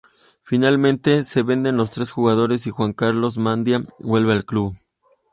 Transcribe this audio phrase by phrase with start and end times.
[0.41, 4.75] Finalmente se venden los tres jugadores y Juan Carlos Mandiá vuelve al club.